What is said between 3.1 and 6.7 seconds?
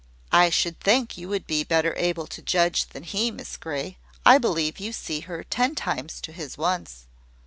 Miss Grey; I believe you see her ten times to his